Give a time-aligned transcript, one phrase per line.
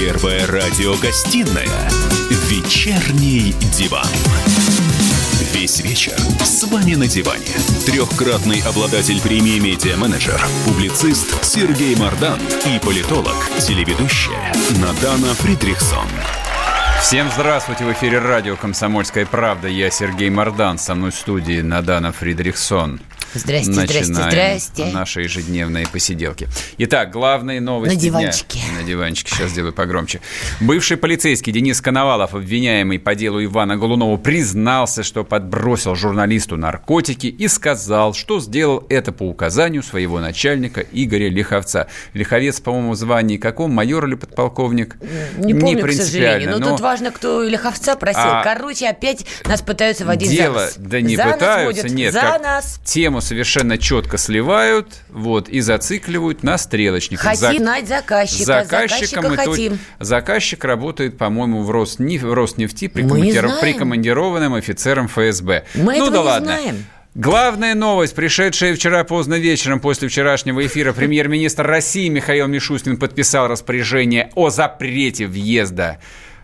[0.00, 1.90] Первая радиогостинная
[2.48, 4.08] «Вечерний диван».
[5.52, 7.52] Весь вечер с вами на диване.
[7.84, 16.08] Трехкратный обладатель премии «Медиа-менеджер», публицист Сергей Мардан и политолог, телеведущая Надана Фридрихсон.
[17.02, 17.84] Всем здравствуйте!
[17.84, 19.68] В эфире радио «Комсомольская правда».
[19.68, 20.78] Я Сергей Мардан.
[20.78, 23.00] Со мной в студии Надана Фридрихсон.
[23.34, 24.86] Здрасте, Начинаем здрасте, здрасте.
[24.92, 26.48] наши ежедневные посиделки.
[26.78, 28.58] Итак, главные новости На диванчике.
[28.58, 28.80] дня.
[28.80, 29.34] На диванчике.
[29.34, 30.20] Сейчас сделаю погромче.
[30.60, 37.46] Бывший полицейский Денис Коновалов, обвиняемый по делу Ивана Голунова, признался, что подбросил журналисту наркотики и
[37.48, 41.86] сказал, что сделал это по указанию своего начальника Игоря Лиховца.
[42.14, 43.72] Лиховец, по-моему, в звании каком?
[43.72, 44.96] Майор или подполковник?
[45.38, 46.58] Не помню, к принципиально, сожалению.
[46.58, 48.20] Но, тут важно, кто Лиховца просил.
[48.22, 50.74] А- Короче, опять нас пытаются водить Дело, за нос.
[50.78, 52.12] да не за нас пытаются, водят, нет.
[52.12, 52.80] За как нас.
[53.20, 57.26] Тему совершенно четко сливают, вот, и зацикливают на стрелочниках.
[57.26, 58.44] Хотим За- знать заказчика.
[58.44, 59.78] Заказчика то- хотим.
[59.98, 62.22] Заказчик работает, по-моему, в, Роснеф...
[62.22, 65.64] в Роснефти Мы не прикомандир- прикомандированным офицером ФСБ.
[65.74, 66.46] Мы ну этого да не ладно.
[66.46, 66.84] знаем.
[67.14, 74.30] Главная новость, пришедшая вчера поздно вечером после вчерашнего эфира, премьер-министр России Михаил Мишустин подписал распоряжение
[74.34, 75.98] о запрете въезда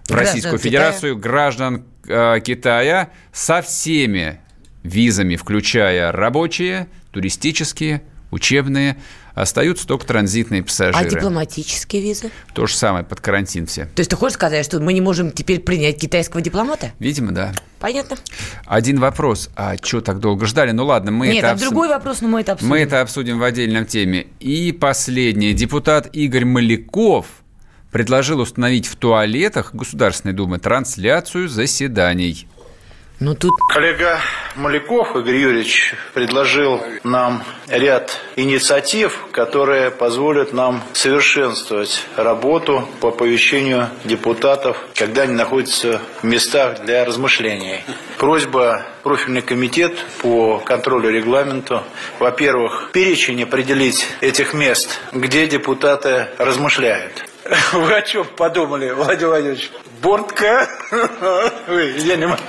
[0.04, 0.70] в Граждан Российскую Китая.
[0.70, 4.40] Федерацию граждан э, Китая со всеми
[4.86, 8.96] визами, включая рабочие, туристические, учебные.
[9.34, 11.10] Остаются только транзитные А пассажиры.
[11.10, 12.30] дипломатические визы?
[12.54, 13.84] То же самое, под карантин все.
[13.84, 16.92] То есть ты хочешь сказать, что мы не можем теперь принять китайского дипломата?
[16.98, 17.52] Видимо, да.
[17.78, 18.16] Понятно.
[18.64, 19.50] Один вопрос.
[19.54, 20.70] А что так долго ждали?
[20.70, 22.70] Ну ладно, мы Нет, это а обсу- другой вопрос, но мы это обсудим.
[22.70, 24.26] Мы это обсудим в отдельном теме.
[24.40, 25.52] И последнее.
[25.52, 27.26] Депутат Игорь Маляков
[27.90, 32.48] предложил установить в туалетах Государственной Думы трансляцию заседаний.
[33.18, 34.20] Ну тут Коллега
[34.56, 44.76] Маляков Игорь Юрьевич предложил нам ряд инициатив, которые позволят нам совершенствовать работу по оповещению депутатов,
[44.94, 47.84] когда они находятся в местах для размышлений.
[48.18, 51.82] Просьба профильный комитет по контролю регламенту,
[52.18, 57.25] во-первых, перечень определить этих мест, где депутаты размышляют.
[57.72, 59.70] Вы о чем подумали, Владимир Владимирович?
[60.02, 60.68] Бортка?
[61.68, 62.40] Ой, я не могу.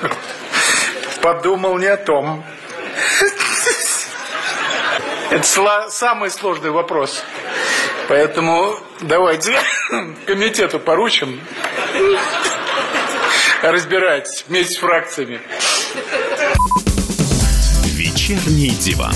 [1.22, 2.44] Подумал не о том.
[5.30, 7.24] Это сла- самый сложный вопрос.
[8.08, 9.60] Поэтому давайте
[10.26, 11.42] комитету поручим.
[13.62, 15.42] Разбирайтесь вместе с фракциями.
[17.84, 19.14] «Вечерний диван».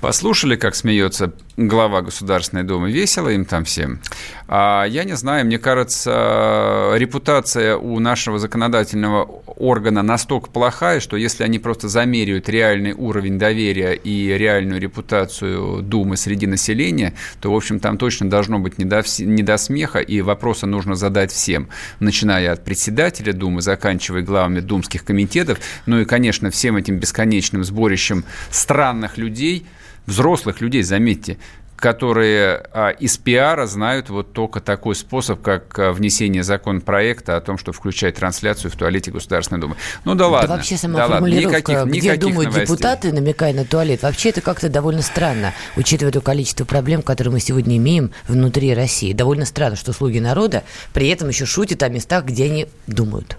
[0.00, 2.90] Послушали, как смеется глава Государственной Думы?
[2.90, 4.00] Весело им там всем?
[4.46, 9.22] А, я не знаю, мне кажется, репутация у нашего законодательного
[9.56, 16.16] органа настолько плохая, что если они просто замеряют реальный уровень доверия и реальную репутацию Думы
[16.16, 20.20] среди населения, то, в общем, там точно должно быть не до, не до смеха, и
[20.20, 21.68] вопросы нужно задать всем,
[22.00, 28.24] начиная от председателя Думы, заканчивая главами думских комитетов, ну и, конечно, всем этим бесконечным сборищем
[28.50, 29.66] странных людей,
[30.06, 31.38] взрослых людей, заметьте,
[31.76, 37.58] которые а, из пиара знают вот только такой способ, как а, внесение законопроекта о том,
[37.58, 39.76] что включать трансляцию в туалете Государственной Думы.
[40.04, 40.48] Ну да ладно.
[40.48, 42.76] Да вообще сама да формулировка, никаких, где никаких думают новостей.
[42.76, 47.40] депутаты, намекая на туалет, вообще это как-то довольно странно, учитывая то количество проблем, которые мы
[47.40, 49.12] сегодня имеем внутри России.
[49.12, 53.36] Довольно странно, что слуги народа при этом еще шутят о местах, где они думают.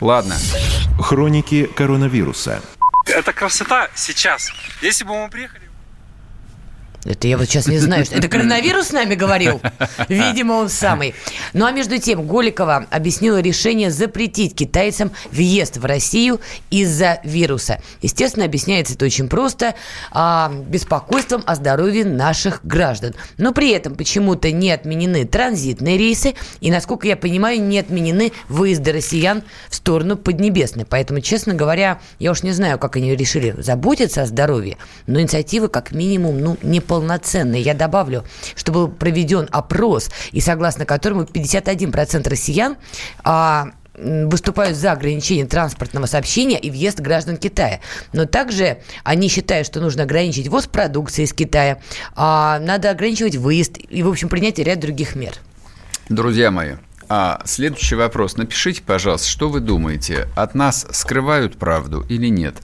[0.00, 0.36] Ладно.
[0.98, 2.60] Хроники коронавируса.
[3.06, 4.50] Это красота сейчас.
[4.80, 5.73] Если бы мы приехали...
[7.04, 8.04] Это я вот сейчас не знаю.
[8.04, 9.60] что- Это коронавирус с нами говорил?
[10.08, 11.14] Видимо, он самый.
[11.52, 17.80] Ну а между тем, Голикова объяснила решение запретить китайцам въезд в Россию из-за вируса.
[18.02, 19.74] Естественно, объясняется это очень просто.
[20.12, 23.14] а, беспокойством о здоровье наших граждан.
[23.38, 26.34] Но при этом почему-то не отменены транзитные рейсы.
[26.60, 30.84] И, насколько я понимаю, не отменены выезды россиян в сторону Поднебесной.
[30.86, 34.76] Поэтому, честно говоря, я уж не знаю, как они решили заботиться о здоровье.
[35.06, 36.56] Но инициатива, как минимум, ну,
[36.94, 37.60] неполноценная.
[37.60, 38.24] Я добавлю,
[38.54, 42.76] что был проведен опрос, и согласно которому 51% россиян
[43.22, 47.80] а, выступают за ограничение транспортного сообщения и въезд граждан Китая.
[48.12, 51.78] Но также они считают, что нужно ограничить ввоз продукции из Китая,
[52.16, 55.34] а, надо ограничивать выезд и, в общем, принять ряд других мер.
[56.08, 56.74] Друзья мои,
[57.16, 58.36] А следующий вопрос.
[58.36, 62.56] Напишите, пожалуйста, что вы думаете, от нас скрывают правду или нет?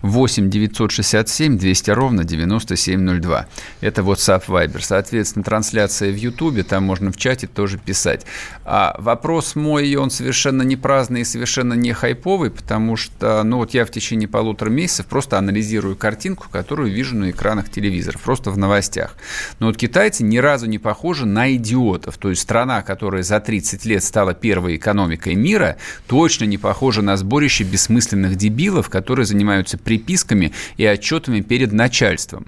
[0.00, 3.46] 8 967 200 ровно 9702.
[3.82, 4.80] Это WhatsApp Viber.
[4.80, 8.24] Соответственно, трансляция в YouTube, там можно в чате тоже писать.
[8.64, 13.74] А вопрос мой, он совершенно не праздный и совершенно не хайповый, потому что, ну вот
[13.74, 18.56] я в течение полутора месяцев просто анализирую картинку, которую вижу на экранах телевизоров, просто в
[18.56, 19.16] новостях.
[19.58, 22.16] Но вот китайцы ни разу не похожи на идиотов.
[22.16, 27.16] То есть страна, которая за 30 лет стала первой экономикой мира, точно не похожа на
[27.16, 32.46] сборище бессмысленных дебилов, которые занимаются приписками и отчетами перед начальством.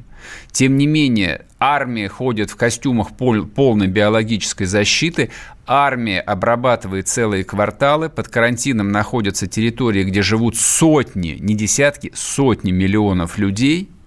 [0.53, 5.31] Тем не менее, армия ходит в костюмах пол, полной биологической защиты,
[5.67, 13.39] армия обрабатывает целые кварталы, под карантином находятся территории, где живут сотни, не десятки, сотни миллионов
[13.39, 13.91] людей–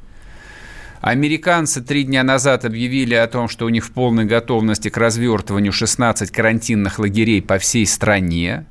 [1.03, 5.73] Американцы три дня назад объявили о том, что у них в полной готовности к развертыванию
[5.73, 8.67] 16 карантинных лагерей по всей стране.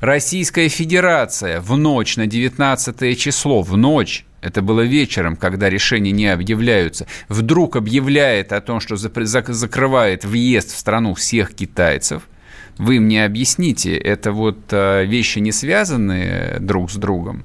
[0.00, 6.28] Российская Федерация в ночь на 19 число, в ночь, это было вечером, когда решения не
[6.28, 12.22] объявляются, вдруг объявляет о том, что закрывает въезд в страну всех китайцев.
[12.78, 17.44] Вы мне объясните, это вот э, вещи не связаны друг с другом?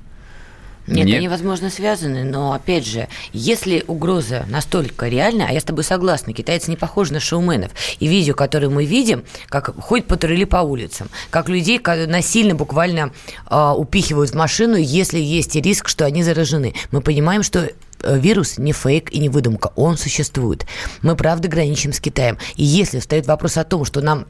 [0.92, 5.64] Нет, Нет, они, возможно, связаны, но, опять же, если угроза настолько реальна, а я с
[5.64, 10.46] тобой согласна, китайцы не похожи на шоуменов, и видео, которое мы видим, как ходят патрули
[10.46, 13.14] по улицам, как людей насильно буквально
[13.50, 16.74] э, упихивают в машину, если есть риск, что они заражены.
[16.92, 17.70] Мы понимаем, что
[18.04, 20.66] э, вирус не фейк и не выдумка, он существует.
[21.02, 22.38] Мы, правда, граничим с Китаем.
[22.56, 24.26] И если встает вопрос о том, что нам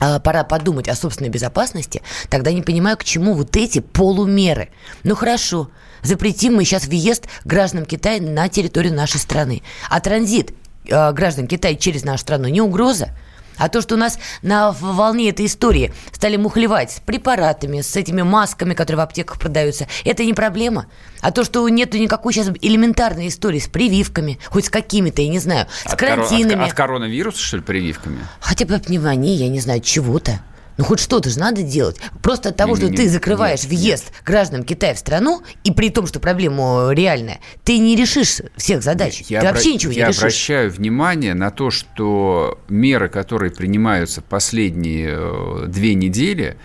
[0.00, 4.70] пора подумать о собственной безопасности, тогда не понимаю, к чему вот эти полумеры.
[5.04, 5.70] Ну хорошо,
[6.02, 9.62] запретим мы сейчас въезд гражданам Китая на территорию нашей страны.
[9.88, 10.52] А транзит
[10.88, 13.10] э, граждан Китая через нашу страну не угроза?
[13.60, 18.22] А то, что у нас на волне этой истории стали мухлевать с препаратами, с этими
[18.22, 20.86] масками, которые в аптеках продаются, это не проблема.
[21.20, 25.38] А то, что нету никакой сейчас элементарной истории с прививками, хоть с какими-то, я не
[25.38, 26.54] знаю, с от карантинами.
[26.54, 28.26] Коро- от, от коронавируса, что ли, прививками?
[28.40, 30.40] Хотя бы от пневмонии, я не знаю, чего-то.
[30.80, 31.98] Ну, хоть что-то же надо делать.
[32.22, 34.22] Просто от того, не, что не, ты закрываешь нет, въезд нет.
[34.24, 39.24] гражданам Китая в страну, и при том, что проблема реальная, ты не решишь всех задач.
[39.28, 40.22] Я ты обра- вообще ничего я не решишь.
[40.22, 46.56] Я обращаю внимание на то, что меры, которые принимаются последние э, две недели,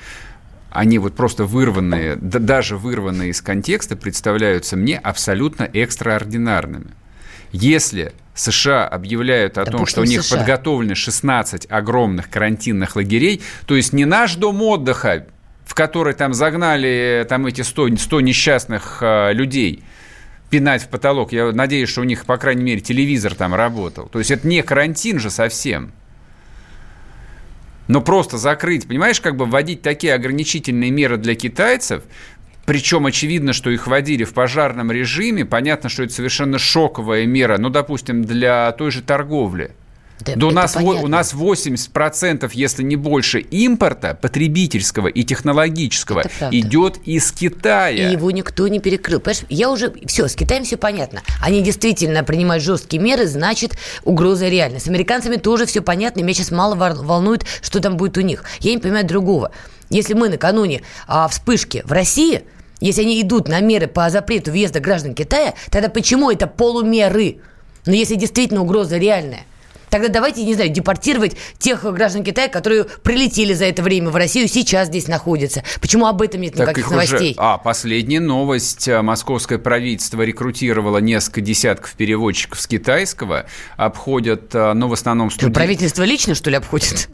[0.72, 6.92] они вот просто вырванные, даже вырванные из контекста, представляются мне абсолютно экстраординарными.
[7.56, 10.40] Если США объявляют о да том, что у них США.
[10.40, 15.28] подготовлены 16 огромных карантинных лагерей, то есть не наш дом отдыха,
[15.66, 19.84] в который там загнали там эти 100, 100 несчастных э, людей,
[20.50, 21.32] пинать в потолок.
[21.32, 24.08] Я надеюсь, что у них, по крайней мере, телевизор там работал.
[24.08, 25.94] То есть это не карантин же совсем.
[27.88, 32.04] Но просто закрыть, понимаешь, как бы вводить такие ограничительные меры для китайцев,
[32.66, 35.46] причем очевидно, что их вводили в пожарном режиме.
[35.46, 39.72] Понятно, что это совершенно шоковая мера, ну, допустим, для той же торговли.
[40.22, 47.00] Да, да у, нас, у нас 80%, если не больше, импорта потребительского и технологического идет
[47.06, 48.10] из Китая.
[48.10, 49.20] И его никто не перекрыл.
[49.20, 49.94] Понимаешь, я уже...
[50.06, 51.22] Все, с Китаем все понятно.
[51.44, 54.80] Они действительно принимают жесткие меры, значит, угроза реальна.
[54.80, 56.22] С американцами тоже все понятно.
[56.22, 58.46] Меня сейчас мало волнует, что там будет у них.
[58.62, 59.52] Я не понимаю другого.
[59.90, 62.44] Если мы накануне а, вспышки в России
[62.86, 67.38] если они идут на меры по запрету въезда граждан Китая, тогда почему это полумеры?
[67.88, 69.46] Но если действительно угроза реальная,
[69.88, 74.50] Тогда давайте, не знаю, депортировать тех граждан Китая, которые прилетели за это время в Россию,
[74.50, 75.64] сейчас здесь находятся.
[75.80, 77.32] Почему об этом нет так никаких новостей?
[77.32, 77.40] Уже...
[77.40, 78.90] А, последняя новость.
[78.90, 83.46] Московское правительство рекрутировало несколько десятков переводчиков с китайского.
[83.78, 85.54] Обходят, ну, в основном студенты.
[85.54, 87.08] Правительство лично, что ли, обходит?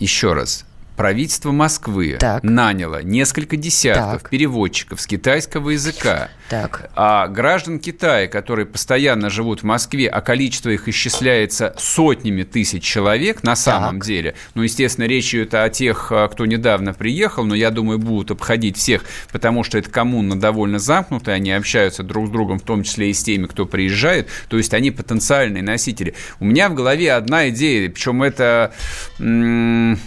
[0.00, 0.64] Еще раз
[0.98, 2.42] правительство Москвы так.
[2.42, 4.30] наняло несколько десятков так.
[4.30, 6.28] переводчиков с китайского языка.
[6.50, 6.90] Так.
[6.96, 13.44] А граждан Китая, которые постоянно живут в Москве, а количество их исчисляется сотнями тысяч человек
[13.44, 14.06] на самом так.
[14.06, 14.34] деле.
[14.54, 18.76] Ну, естественно, речь идет о тех, а, кто недавно приехал, но я думаю, будут обходить
[18.76, 23.10] всех, потому что это коммуна довольно замкнутая, они общаются друг с другом, в том числе
[23.10, 26.14] и с теми, кто приезжает, то есть они потенциальные носители.
[26.40, 28.72] У меня в голове одна идея, причем это...
[29.20, 30.00] М-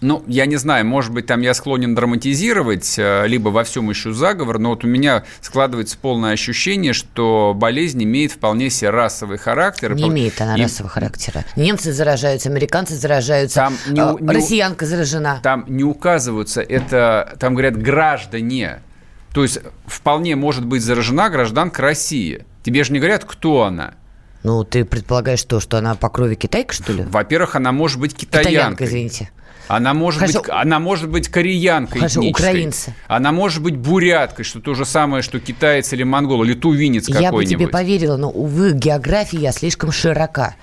[0.00, 4.12] ну, я не знаю, может быть, там я склонен драматизировать, э, либо во всем ищу
[4.12, 9.94] заговор, но вот у меня складывается полное ощущение, что болезнь имеет вполне себе расовый характер.
[9.94, 10.62] Не имеет она и...
[10.62, 11.44] расового характера.
[11.54, 15.40] Немцы заражаются, американцы заражаются, там не, э, не, россиянка заражена.
[15.42, 18.80] Там не указываются, это, там говорят граждане.
[19.34, 22.46] То есть вполне может быть заражена гражданка России.
[22.62, 23.94] Тебе же не говорят, кто она.
[24.42, 27.04] Ну, ты предполагаешь то, что она по крови китайка, что ли?
[27.04, 28.52] Во-первых, она может быть китаянкой.
[28.52, 29.30] Китаянка, извините.
[29.70, 30.40] Она может, Хорошо.
[30.40, 32.50] быть, она может быть кореянкой Хорошо, этнической.
[32.50, 32.94] украинцы.
[33.06, 37.14] Она может быть буряткой, что то же самое, что китаец или монгол, или тувинец Я
[37.14, 37.56] бы какой-нибудь.
[37.66, 40.56] тебе поверила, но, увы, география слишком широка.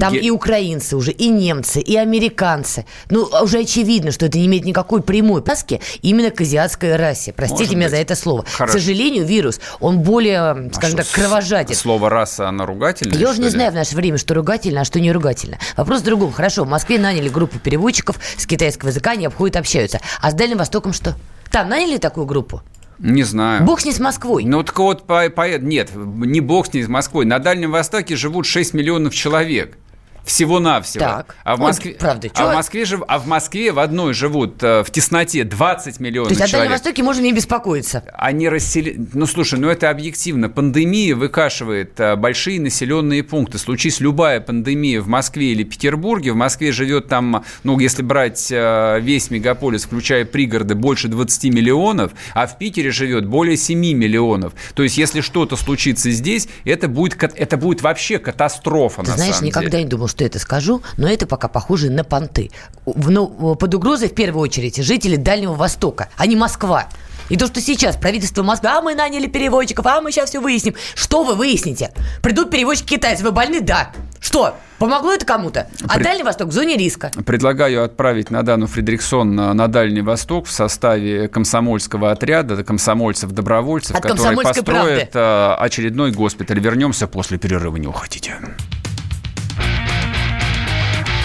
[0.00, 2.86] Там Ге- и украинцы уже, и немцы, и американцы.
[3.10, 7.32] Ну, уже очевидно, что это не имеет никакой прямой паски именно к азиатской расе.
[7.32, 7.90] Простите Может меня быть.
[7.90, 8.44] за это слово.
[8.44, 8.72] Хорошо.
[8.78, 11.74] К сожалению, вирус, он более, А скажем так, кровожаден.
[11.74, 13.18] Слово раса, она ругательная?
[13.18, 13.50] Я уже не ли?
[13.50, 15.58] знаю в наше время, что ругательно, а что не ругательно.
[15.76, 16.32] Вопрос в другом.
[16.32, 20.00] Хорошо, в Москве наняли группу переводчиков с китайского языка, они обходят, общаются.
[20.20, 21.16] А с Дальним Востоком что?
[21.50, 22.62] Там наняли такую группу?
[23.02, 23.64] Не знаю.
[23.64, 24.44] Бог с ней с Москвой.
[24.44, 27.24] Ну, так вот, по, по- нет, не бог с ней, с Москвой.
[27.24, 29.76] На Дальнем Востоке живут 6 миллионов человек.
[30.24, 31.04] Всего-навсего.
[31.04, 31.36] Так.
[31.44, 34.82] А в Москве, правда, а в Москве жив- а в Москве в одной живут э,
[34.84, 36.70] в тесноте 20 миллионов То есть о человек.
[36.70, 38.04] Дальнем Востоке можно не беспокоиться.
[38.14, 39.08] Они расселены...
[39.14, 40.48] Ну, слушай, ну это объективно.
[40.48, 43.58] Пандемия выкашивает а, большие населенные пункты.
[43.58, 48.98] Случись любая пандемия в Москве или Петербурге, в Москве живет там, ну, если брать а,
[48.98, 54.52] весь мегаполис, включая пригороды, больше 20 миллионов, а в Питере живет более 7 миллионов.
[54.74, 59.34] То есть, если что-то случится здесь, это будет, это будет вообще катастрофа, Ты на знаешь,
[59.34, 59.84] самом никогда деле.
[59.84, 62.50] не думал, что это скажу, но это пока похоже на понты.
[62.86, 63.26] В- ну,
[63.56, 66.86] под угрозой в первую очередь жители Дальнего Востока, а не Москва.
[67.28, 70.74] И то, что сейчас правительство Москвы, а мы наняли переводчиков, а мы сейчас все выясним.
[70.94, 71.90] Что вы выясните?
[72.20, 73.60] Придут переводчики китайцы, вы больны?
[73.60, 73.92] Да.
[74.20, 74.54] Что?
[74.78, 75.68] Помогло это кому-то?
[75.88, 77.10] А При- Дальний Восток в зоне риска.
[77.24, 84.18] Предлагаю отправить Надану Фредериксон на, на Дальний Восток в составе комсомольского отряда, комсомольцев-добровольцев, От которые
[84.36, 86.58] «Комсомольской построят э, очередной госпиталь.
[86.60, 88.34] Вернемся после перерыва, не уходите.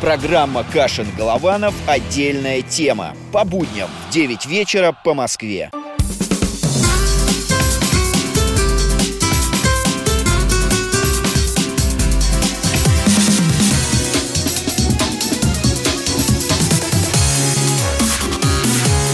[0.00, 1.74] Программа «Кашин-Голованов.
[1.86, 3.14] Отдельная тема».
[3.32, 5.70] По будням в 9 вечера по Москве.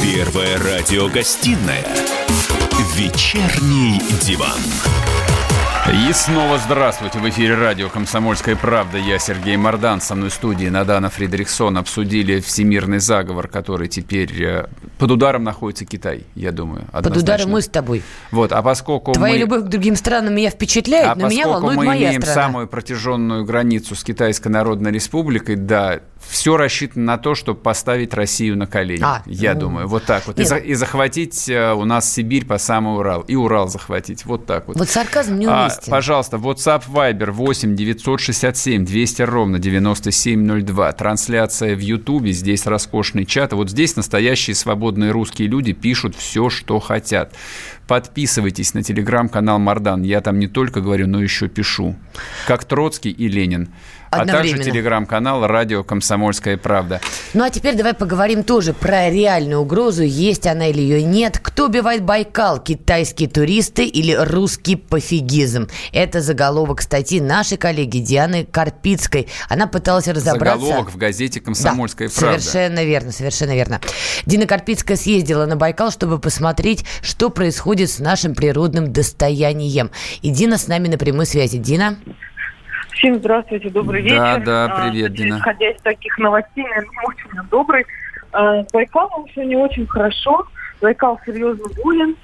[0.04, 1.84] Первая радиогостинная
[2.94, 4.60] «Вечерний диван».
[5.92, 7.20] И снова здравствуйте.
[7.20, 8.98] В эфире радио «Комсомольская правда».
[8.98, 10.00] Я Сергей Мордан.
[10.00, 11.78] Со мной в студии Надана Фредериксон.
[11.78, 14.66] Обсудили всемирный заговор, который теперь э,
[14.98, 16.86] под ударом находится Китай, я думаю.
[16.86, 17.22] Под однозначно.
[17.22, 18.02] ударом мы с тобой.
[18.32, 19.38] Вот, а поскольку Твоя мы...
[19.38, 22.42] любовь к другим странам меня впечатляет, А но меня волнует мы моя имеем страна.
[22.42, 28.56] самую протяженную границу с Китайской Народной Республикой, да, все рассчитано на то, чтобы поставить Россию
[28.56, 29.02] на колени.
[29.02, 29.60] А, я ну.
[29.60, 30.38] думаю, вот так вот.
[30.38, 33.20] И, за- и захватить э, у нас Сибирь по самый Урал.
[33.22, 34.24] И Урал захватить.
[34.24, 34.76] Вот так вот.
[34.76, 35.90] Вот сарказм А, неуместен.
[35.90, 40.92] пожалуйста, WhatsApp Viber 8 967 200 ровно 9702.
[40.92, 42.32] Трансляция в Ютубе.
[42.32, 43.52] Здесь роскошный чат.
[43.52, 47.34] Вот здесь настоящие свободные русские люди пишут все, что хотят.
[47.86, 50.02] Подписывайтесь на телеграм-канал Мардан.
[50.02, 51.94] Я там не только говорю, но еще пишу.
[52.46, 53.68] Как Троцкий и Ленин.
[54.10, 57.00] А также телеграм-канал «Радио Комсомольская правда».
[57.34, 61.38] Ну а теперь давай поговорим тоже про реальную угрозу, есть она или ее нет.
[61.42, 65.68] Кто убивает Байкал, китайские туристы или русский пофигизм?
[65.92, 69.28] Это заголовок статьи нашей коллеги Дианы Карпицкой.
[69.48, 70.60] Она пыталась разобраться...
[70.60, 72.40] Заголовок в газете «Комсомольская Да, правда».
[72.40, 73.80] Совершенно верно, совершенно верно.
[74.24, 79.90] Дина Карпицкая съездила на Байкал, чтобы посмотреть, что происходит с нашим природным достоянием.
[80.22, 81.58] И Дина с нами на прямой связи.
[81.58, 81.96] Дина?
[82.96, 84.44] Всем здравствуйте, добрый Да, вечер.
[84.46, 85.38] да, А, привет, Дина.
[85.38, 87.86] Исходя из таких новостей, наверное, очень добрый.
[88.32, 90.46] А, С Байкалом все не очень хорошо.
[90.80, 92.16] Байкал серьезно болен.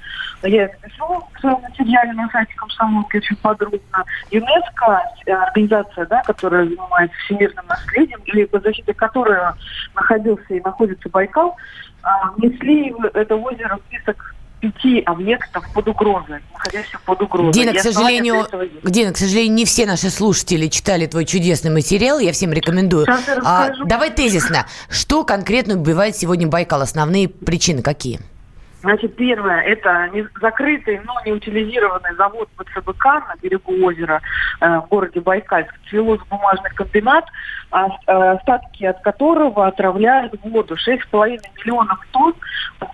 [0.43, 4.05] Я это пишу в своем материале на сайте комсомолки очень подробно.
[4.31, 9.39] ЮНЕСКО, э, организация, да, которая занимается всемирным наследием, или под защитой которой
[9.95, 11.57] находился и находится Байкал,
[12.03, 17.53] а, внесли в это озеро в список пяти объектов под угрозой, находящихся под угрозой.
[17.53, 18.47] Дина, И к сожалению.
[18.85, 22.21] Дина, к сожалению, не все наши слушатели читали твой чудесный материал.
[22.21, 23.07] Я всем рекомендую.
[23.09, 24.67] Я А, давай тезисно.
[24.89, 26.81] Что конкретно убивает сегодня Байкал?
[26.81, 28.21] Основные причины какие?
[28.83, 34.21] Значит, первое, это не- закрытый, но не утилизированный завод ПЦБК на берегу озера
[34.61, 37.25] э, в городе Байкальск, целлюлозно-бумажный комбинат,
[37.71, 40.75] а, э, остатки от которого отравляют воду.
[40.75, 42.35] 6,5 миллионов тонн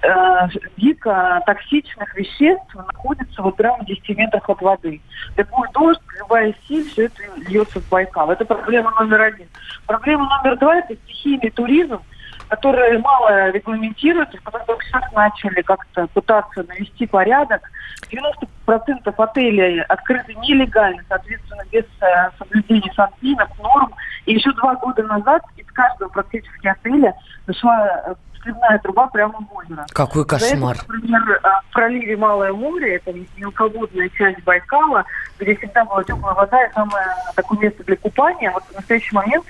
[0.02, 5.00] э, дико токсичных веществ находится вот прямо в 10 метрах от воды.
[5.38, 8.30] Любой дождь, любая силь, все это льется в Байкал.
[8.30, 9.48] Это проблема номер один.
[9.86, 12.00] Проблема номер два– это стихийный туризм,
[12.48, 17.62] которые мало регламентируются, которые только сейчас начали как-то пытаться навести порядок.
[18.10, 23.92] 90% отелей открыты нелегально, соответственно, без э, соблюдения санкцинов, норм.
[24.26, 27.14] И еще два года назад из каждого практически отеля
[27.46, 29.86] зашла э, сливная труба прямо в озеро.
[29.90, 30.76] Какой кошмар.
[30.76, 35.04] Это, например, а, в проливе Малое море, это мелководная часть Байкала,
[35.38, 38.50] где всегда была теплая вода и самое такое место для купания.
[38.50, 39.44] Вот в настоящий момент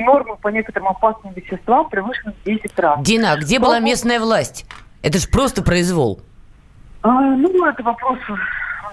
[0.00, 3.00] нормы по некоторым опасным веществам превышены в 10 раз.
[3.02, 4.66] Дина, а где была местная власть?
[5.02, 6.22] Это же просто произвол.
[7.02, 8.18] А, ну, это вопрос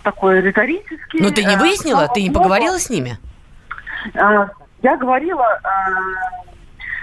[0.04, 1.22] такой риторический.
[1.22, 2.08] Но ты не выяснила?
[2.08, 3.18] Ты не поговорила с ними?
[4.16, 4.50] А,
[4.82, 6.50] я говорила, а,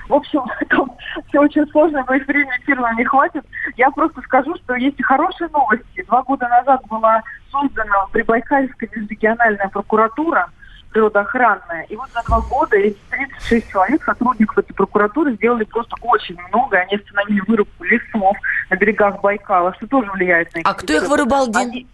[0.08, 0.92] в общем, там
[1.28, 3.44] все очень сложно, моих времени эфира не хватит.
[3.76, 6.04] Я просто скажу, что есть и хорошие новости.
[6.06, 10.50] Два года назад была создана Прибайкальская межрегиональная прокуратура
[10.96, 11.82] природоохранная.
[11.90, 16.78] И вот за два года эти 36 человек, сотрудников этой прокуратуры, сделали просто очень много.
[16.78, 18.36] Они остановили вырубку лесов
[18.70, 20.66] на берегах Байкала, что тоже влияет на их...
[20.66, 21.60] А кто их вырубал, Дин?
[21.60, 21.86] Они...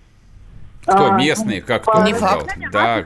[0.82, 1.12] Кто?
[1.12, 1.62] А, местные?
[1.62, 2.02] Как кто?
[2.02, 2.56] Не факт.
[2.70, 3.04] Да,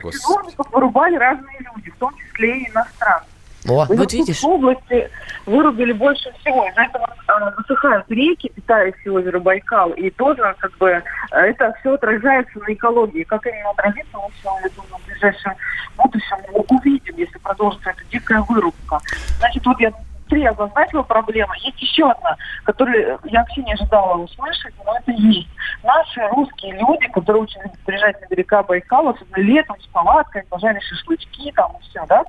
[0.71, 3.25] вырубали разные люди, в том числе и иностранцы.
[3.67, 4.41] О, в вот видишь.
[4.41, 5.09] В области
[5.45, 6.67] вырубили больше всего.
[6.67, 11.93] Из-за этого э, высыхают реки, питающие озеро Байкал, и тоже как бы э, это все
[11.93, 13.23] отражается на экологии.
[13.23, 15.53] Как именно отразится, мы все, я думаю, в ближайшем
[15.97, 16.37] будущем
[16.69, 18.99] увидим, если продолжится эта дикая вырубка.
[19.39, 19.91] Значит, вот я
[20.27, 21.53] три обозначила проблемы.
[21.59, 25.49] Есть еще одна, которую я вообще не ожидала услышать, но это есть.
[25.83, 30.83] Наши русские люди, которые очень любят приезжать на берега Байкала, особенно летом с палаткой, пожарить
[30.83, 32.23] шашлычки там и все, да,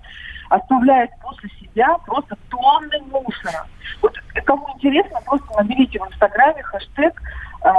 [0.49, 3.67] оставляет после себя просто тонны мусора.
[4.03, 7.23] Вот кому интересно, просто наберите в Инстаграме хэштег
[7.65, 7.71] э,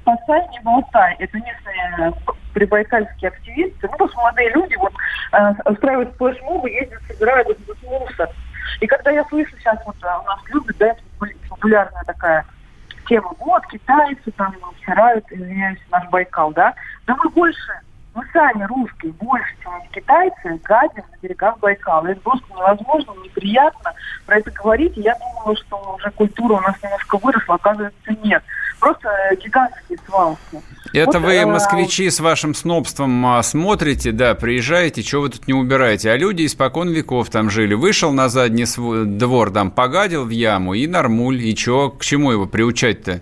[0.00, 1.16] «Спасай, не болтай».
[1.18, 2.12] Это местные
[2.54, 4.92] прибайкальские активисты, ну, просто молодые люди вот
[5.32, 8.28] э, устраивают флешмобы, ездят, собирают этот мусор.
[8.80, 11.02] И когда я слышу сейчас, вот э, у нас любят, да, это
[11.48, 12.44] популярная такая
[13.06, 16.74] тема, вот, китайцы там стирают, извиняюсь, наш Байкал, да,
[17.06, 17.72] да мы больше
[18.18, 22.08] мы сами, русские, больше, чем китайцы, гадим на берегах Байкала.
[22.08, 23.92] Это просто невозможно, неприятно
[24.26, 24.96] про это говорить.
[24.96, 28.42] я думала, что уже культура у нас немножко выросла, оказывается, нет.
[28.80, 29.08] Просто
[29.40, 30.60] гигантские свалки.
[30.92, 35.46] Это вот, вы, э, москвичи, с вашим снобством а, смотрите, да, приезжаете, чего вы тут
[35.46, 36.10] не убираете.
[36.10, 37.74] А люди испокон веков там жили.
[37.74, 38.66] Вышел на задний
[39.18, 41.42] двор, там, погадил в яму и нормуль.
[41.42, 43.20] И чего, к чему его приучать-то?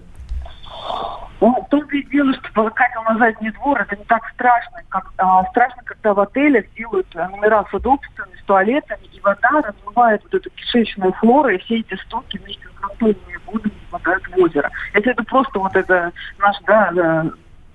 [1.40, 4.80] Ну, том и дело, что полокатил на задний двор, это не так страшно.
[4.88, 9.50] Как, а, страшно, когда в отелях делают э, номера с удобствами, с туалетами, и вода
[9.62, 14.38] размывает вот эту кишечную флору, и все эти стоки вместе с грунтовыми водами попадают в
[14.38, 14.70] озеро.
[14.94, 17.26] Если это просто вот это наш, да, да,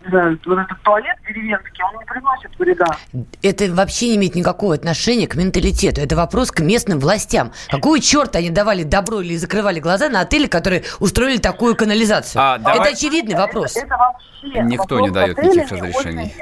[0.09, 2.97] вот этот туалет деревенский, он не приносит вреда.
[3.41, 6.01] Это вообще не имеет никакого отношения к менталитету.
[6.01, 7.51] Это вопрос к местным властям.
[7.69, 12.41] Какого черта они давали добро или закрывали глаза на отели, которые устроили такую канализацию?
[12.41, 12.79] А, давай...
[12.79, 13.75] Это очевидный вопрос.
[13.75, 16.33] Это, это вообще Никто не дает никаких разрешений.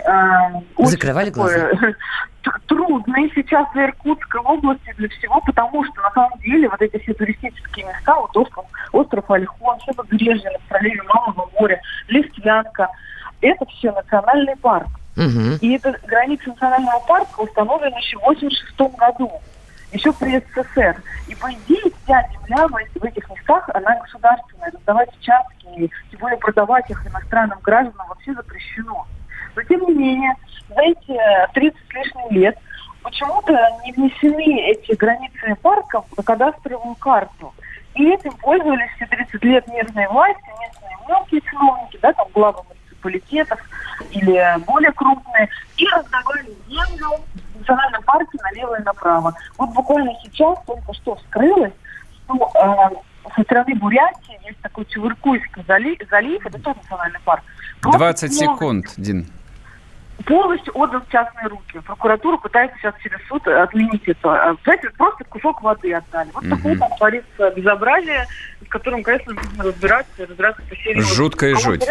[0.76, 1.70] Очень, э, закрывали глаза?
[2.68, 7.14] трудный сейчас для Иркутской области, для всего, потому что на самом деле вот эти все
[7.14, 12.88] туристические места, вот остров, остров Альхон, все побережье на проливе Малого моря, Листвянка,
[13.42, 14.88] это все национальный парк.
[15.18, 15.58] Угу.
[15.62, 19.32] И это граница национального парка установлена еще в 1986 году,
[19.92, 21.02] еще при СССР.
[21.28, 24.72] И по идее вся земля в этих местах, она государственная.
[24.72, 29.08] Раздавать участки, и тем более продавать их иностранным гражданам вообще запрещено.
[29.56, 30.34] Но тем не менее,
[30.70, 31.20] за эти
[31.54, 32.58] 30 с лишним лет
[33.02, 37.54] почему-то не внесены эти границы парков на кадастровую карту.
[37.96, 42.62] И этим пользовались все 30 лет местные власти, местные мелкие чиновники, да, там главы
[43.04, 43.60] муниципалитетов
[44.12, 47.22] или более крупные, и раздавали землю
[47.56, 49.34] в национальном парке налево и направо.
[49.58, 51.74] Вот буквально сейчас только что вскрылось,
[52.26, 57.44] что э, со стороны Бурятии есть такой Чевыркуйский залив, залив это тоже национальный парк.
[57.82, 59.28] 20 секунд, Дин
[60.26, 61.80] полностью отдан в частные руки.
[61.80, 64.56] Прокуратура пытается сейчас через суд отменить это.
[64.64, 66.30] Знаете, просто кусок воды отдали.
[66.34, 66.56] Вот угу.
[66.56, 68.28] такое там творится безобразие,
[68.66, 71.02] с которым, конечно, нужно разбираться, разбираться по серии.
[71.02, 71.86] Жуткая жуть.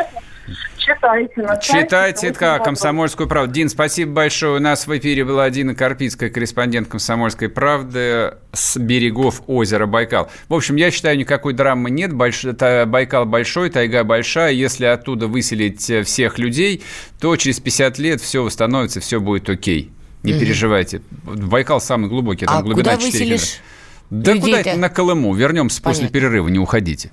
[0.77, 1.43] Читайте.
[1.43, 3.53] На Читайте ТК «Комсомольскую правду».
[3.53, 4.57] Дин, спасибо большое.
[4.57, 10.31] У нас в эфире была Дина Карпицкая, корреспондент «Комсомольской правды» с берегов озера Байкал.
[10.49, 12.13] В общем, я считаю, никакой драмы нет.
[12.13, 12.45] Больш...
[12.45, 14.53] Байкал большой, тайга большая.
[14.53, 16.83] Если оттуда выселить э, всех людей,
[17.21, 19.93] то через 50 лет все восстановится, все будет окей.
[20.23, 20.41] Не угу.
[20.41, 21.03] переживайте.
[21.25, 23.61] Байкал самый глубокий, там а глубина куда 4 выселишь
[24.11, 25.35] Да куда на Колыму.
[25.35, 26.07] Вернемся Понятно.
[26.07, 27.13] после перерыва, не уходите.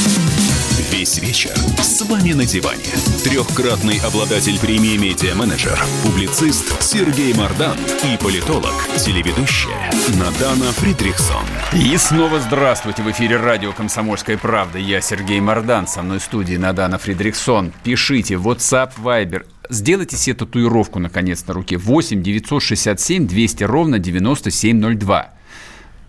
[1.01, 2.83] Весь вечер с вами на диване.
[3.23, 11.43] Трехкратный обладатель премии «Медиа-менеджер», публицист Сергей Мардан и политолог, телеведущая Надана Фридрихсон.
[11.73, 13.01] И снова здравствуйте.
[13.01, 14.77] В эфире радио «Комсомольская правда».
[14.77, 15.87] Я Сергей Мардан.
[15.87, 17.73] Со мной в студии Надана Фридрихсон.
[17.83, 19.47] Пишите WhatsApp, Viber.
[19.71, 21.77] Сделайте себе татуировку, наконец, на руке.
[21.77, 25.31] 8 967 200 ровно 9702.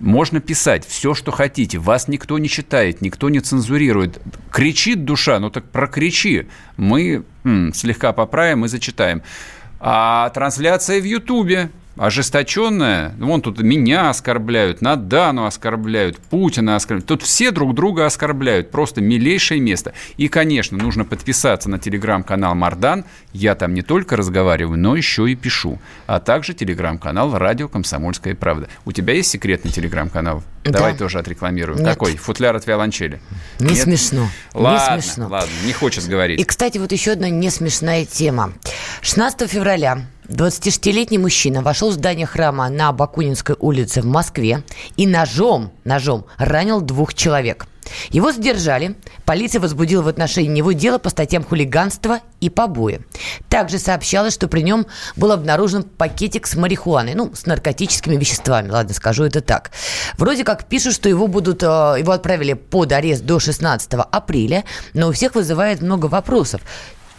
[0.03, 1.79] Можно писать все, что хотите.
[1.79, 4.21] Вас никто не читает, никто не цензурирует.
[4.51, 6.49] Кричит душа, ну так прокричи.
[6.77, 9.23] Мы м, слегка поправим и зачитаем.
[9.79, 13.15] А трансляция в Ютубе ожесточенная.
[13.19, 17.07] Вон тут меня оскорбляют, Надану оскорбляют, Путина оскорбляют.
[17.07, 18.71] Тут все друг друга оскорбляют.
[18.71, 19.93] Просто милейшее место.
[20.17, 23.05] И, конечно, нужно подписаться на телеграм-канал Мардан.
[23.33, 25.79] Я там не только разговариваю, но еще и пишу.
[26.07, 28.69] А также телеграм-канал Радио Комсомольская правда.
[28.85, 30.43] У тебя есть секретный телеграм-канал?
[30.65, 30.73] Да.
[30.73, 31.81] Давай тоже отрекламируем.
[31.81, 31.89] Нет.
[31.89, 32.17] Какой?
[32.17, 33.21] Футляр от виолончели.
[33.59, 33.79] Не Нет?
[33.79, 34.29] смешно.
[34.55, 35.29] Ладно, не смешно.
[35.29, 36.41] ладно, не хочет говорить.
[36.41, 38.53] И, кстати, вот еще одна несмешная тема.
[39.01, 40.03] 16 февраля
[40.33, 44.63] 26-летний мужчина вошел в здание храма на Бакунинской улице в Москве
[44.97, 47.67] и ножом, ножом ранил двух человек.
[48.11, 48.97] Его задержали.
[49.25, 53.03] Полиция возбудила в отношении него дело по статьям хулиганства и побои.
[53.49, 58.95] Также сообщалось, что при нем был обнаружен пакетик с марихуаной, ну, с наркотическими веществами, ладно,
[58.95, 59.73] скажу это так.
[60.17, 64.65] Вроде как пишут, что его будут, э, его отправили под арест до 16 апреля,
[64.95, 66.63] но у всех вызывает много вопросов.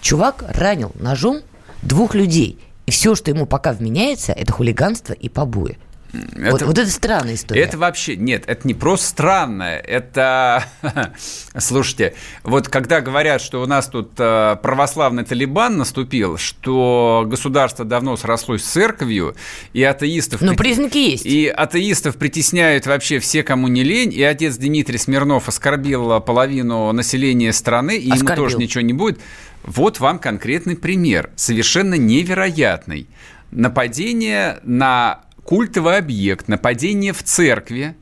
[0.02, 1.42] Чувак ранил ножом
[1.84, 5.78] двух людей, и все, что ему пока вменяется, это хулиганство и побои.
[6.14, 7.62] Вот, вот это странная история.
[7.62, 10.64] Это вообще, нет, это не просто странное, это,
[11.58, 18.16] слушайте, вот когда говорят, что у нас тут э, православный Талибан наступил, что государство давно
[18.16, 19.36] срослось с церковью,
[19.74, 20.42] и атеистов...
[20.42, 21.26] Ну, признаки есть.
[21.26, 27.52] И атеистов притесняют вообще все, кому не лень, и отец Дмитрий Смирнов оскорбил половину населения
[27.54, 28.36] страны, и Оскорбил.
[28.36, 29.20] ему тоже ничего не будет.
[29.64, 33.08] Вот вам конкретный пример, совершенно невероятный.
[33.52, 37.96] Нападение на культовый объект, нападение в церкви,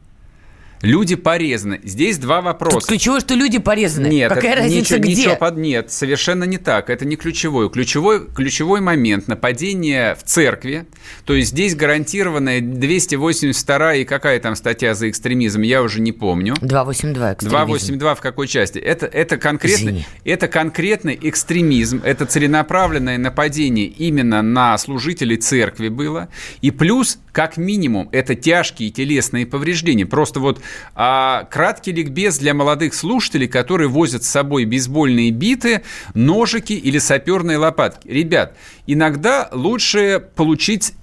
[0.82, 1.80] люди порезаны.
[1.84, 2.80] Здесь два вопроса.
[2.80, 4.08] Тут ключевое, что люди порезаны.
[4.08, 5.16] Нет, Какая это разница, ничего, где?
[5.22, 6.90] ничего под- нет, совершенно не так.
[6.90, 7.70] Это не ключевой.
[7.70, 10.86] Ключевой, ключевой момент нападение в церкви.
[11.26, 16.56] То есть здесь гарантированная 282 и какая там статья за экстремизм, я уже не помню.
[16.62, 17.58] 282 экстремизм.
[17.66, 18.80] 282 в какой части?
[18.80, 20.06] Это, это, конкретный, Извини.
[20.26, 26.30] это конкретный экстремизм, это целенаправленное нападение именно на служителей церкви было.
[26.62, 30.06] И плюс, как минимум, это тяжкие телесные повреждения.
[30.06, 30.62] Просто вот
[30.96, 37.58] а, краткий ликбез для молодых слушателей, которые возят с собой бейсбольные биты, ножики или саперные
[37.58, 38.08] лопатки.
[38.08, 38.56] Ребят,
[38.88, 40.94] иногда лучше получить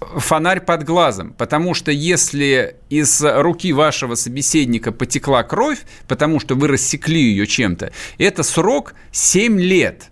[0.00, 6.68] фонарь под глазом, потому что если из руки вашего собеседника потекла кровь, потому что вы
[6.68, 10.10] рассекли ее чем-то, это срок 7 лет.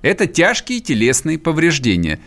[0.00, 2.18] Это тяжкие телесные повреждения.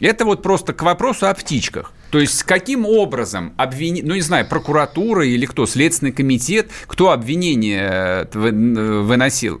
[0.00, 1.92] Это вот просто к вопросу о птичках.
[2.10, 4.02] То есть, каким образом обвини...
[4.02, 9.60] ну, не знаю, прокуратура или кто, Следственный комитет, кто обвинение э, э, выносил?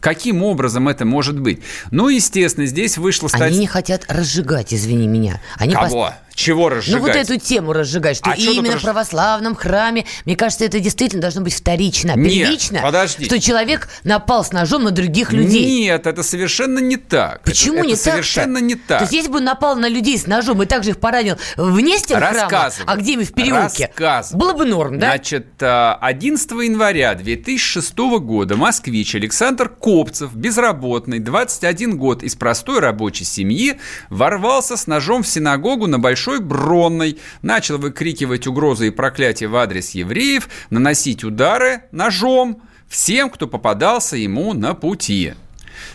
[0.00, 1.60] Каким образом это может быть?
[1.90, 3.46] Ну, естественно, здесь вышла статья...
[3.46, 5.42] Они не хотят разжигать, извини меня.
[5.56, 6.12] Они пос- Кого?
[6.36, 7.00] Чего разжигать?
[7.00, 10.78] Ну, вот эту тему разжигать, что А именно разж- в православном храме, мне кажется, это
[10.80, 12.12] действительно должно быть вторично.
[12.14, 13.24] Нет, Первично, подожди.
[13.24, 15.64] что человек напал с ножом на других людей.
[15.64, 17.42] Нет, это совершенно не так.
[17.42, 18.12] Почему это, не это так?
[18.12, 18.98] совершенно не так.
[18.98, 22.18] То есть, если бы напал на людей с ножом и также их поранил вне стен
[22.18, 23.90] храма, а где-нибудь в переулке,
[24.34, 25.06] было бы норм, да?
[25.12, 33.24] Значит, а, 11 января 2006 года москвич Александр Копцев, безработный, 21 год, из простой рабочей
[33.24, 33.78] семьи,
[34.10, 39.90] ворвался с ножом в синагогу на Большой Бронной, начал выкрикивать угрозы и проклятия в адрес
[39.90, 45.34] евреев, наносить удары ножом всем, кто попадался ему на пути.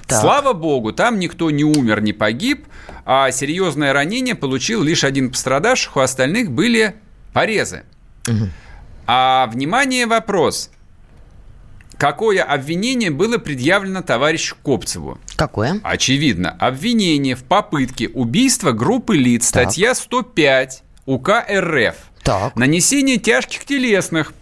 [0.08, 0.22] Так.
[0.22, 2.68] Слава богу, там никто не умер, не погиб,
[3.06, 6.96] а серьезное ранение получил лишь один пострадавших, у остальных были
[7.34, 7.84] порезы.
[9.08, 10.70] А, внимание, вопрос.
[12.02, 15.20] Какое обвинение было предъявлено товарищу Копцеву?
[15.36, 15.80] Какое?
[15.84, 19.66] Очевидно, обвинение в попытке убийства группы лиц, Так.
[19.66, 21.94] статья 105 УК РФ.
[22.24, 22.56] Так.
[22.56, 24.34] Нанесение тяжких телесных,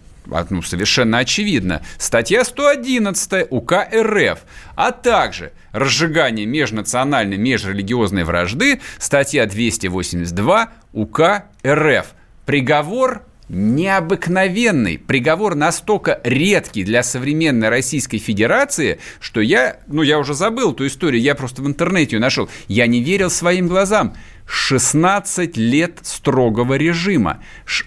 [0.50, 4.40] ну, совершенно очевидно, статья 111 УК РФ,
[4.78, 12.06] а также разжигание межнациональной, межрелигиозной вражды, статья 282 УК РФ.
[12.46, 20.72] Приговор необыкновенный, приговор настолько редкий для современной Российской Федерации, что я, ну я уже забыл
[20.72, 24.16] эту историю, я просто в интернете ее нашел, я не верил своим глазам.
[24.46, 27.44] 16 лет строгого режима.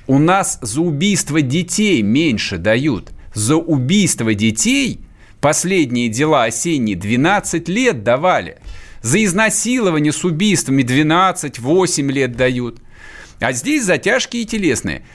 [0.07, 3.11] У нас за убийство детей меньше дают.
[3.35, 5.01] За убийство детей
[5.40, 8.59] последние дела осенние 12 лет давали.
[9.01, 12.79] За изнасилование с убийствами 12-8 лет дают.
[13.40, 15.05] А здесь затяжки и телесные–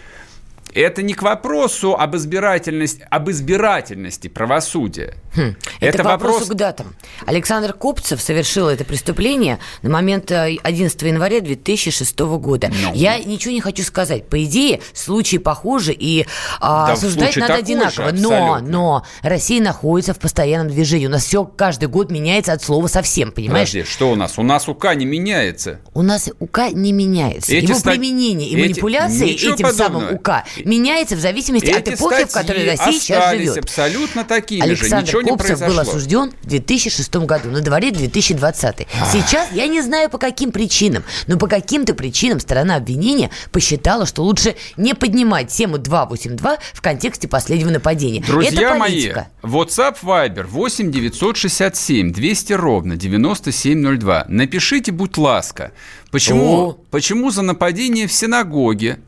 [0.82, 5.16] это не к вопросу об избирательности, об избирательности правосудия.
[5.38, 5.56] Хм.
[5.80, 6.50] Это, это к вопросу вопрос...
[6.50, 6.95] к датам.
[7.28, 12.69] Александр Копцев совершил это преступление на момент 11 э, января 2006 года.
[12.69, 12.93] Ну.
[12.95, 14.28] Я ничего не хочу сказать.
[14.28, 16.26] По идее, случаи похожи, и
[16.60, 18.10] а, да, осуждать надо одинаково.
[18.10, 21.06] Же, но, но Россия находится в постоянном движении.
[21.06, 23.69] У нас все каждый год меняется от слова совсем, понимаешь?
[23.69, 24.39] Подожди, что у нас?
[24.39, 25.82] У нас УК не меняется.
[25.93, 27.54] У нас УК не меняется.
[27.54, 27.91] Эти Его ста...
[27.91, 28.62] применение и Эти...
[28.62, 30.00] манипуляции Ничего этим подобного.
[30.02, 30.30] самым УК
[30.65, 33.58] меняется в зависимости Эти от эпохи, в которой Россия сейчас живет.
[33.58, 35.17] абсолютно такими Александр же.
[35.17, 38.88] Ничего Копцев был осужден в 2006 году, на дворе 2020.
[39.12, 44.24] Сейчас я не знаю по каким причинам, но по каким-то причинам сторона обвинения посчитала, что
[44.24, 48.22] лучше не поднимать тему 282 в контексте последнего нападения.
[48.22, 49.12] Друзья мои,
[49.44, 54.26] WhatsApp Viber 8 967 200 ровно 9702.
[54.28, 55.72] Напишите, будь ласка,
[56.12, 59.00] почему, почему за нападение в синагоге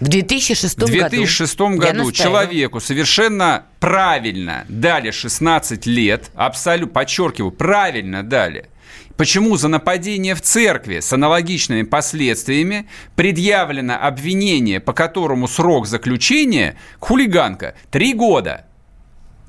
[0.00, 0.92] в 2006 году.
[0.92, 8.70] В 2006 году, году человеку совершенно правильно дали 16 лет, абсолютно, подчеркиваю, правильно дали.
[9.16, 17.74] Почему за нападение в церкви с аналогичными последствиями предъявлено обвинение, по которому срок заключения хулиганка
[17.90, 18.64] 3 года?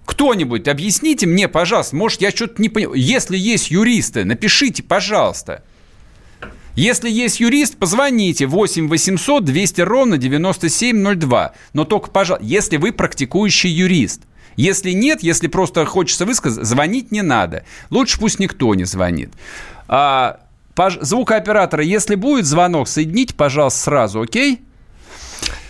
[0.06, 3.00] Кто-нибудь объясните мне, пожалуйста, может, я что-то не понимаю.
[3.00, 5.64] Если есть юристы, напишите, пожалуйста.
[6.76, 11.54] Если есть юрист, позвоните 8 800 200 ровно 9702.
[11.74, 14.22] Но только, пожалуйста, если вы практикующий юрист.
[14.56, 17.66] Если нет, если просто хочется высказать, звонить не надо.
[17.90, 19.32] Лучше пусть никто не звонит.
[19.88, 20.42] А,
[21.02, 24.62] звукооператора, если будет звонок, соедините, пожалуйста, сразу, окей?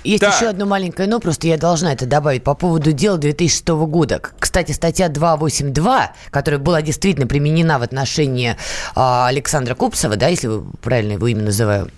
[0.04, 0.36] Есть так.
[0.36, 4.22] еще одно маленькое но, просто я должна это добавить по поводу дела 2006 года.
[4.40, 8.56] Кстати, статья 282, которая была действительно применена в отношении
[8.96, 11.90] а, Александра Купцева, да, если вы правильно его имя называю,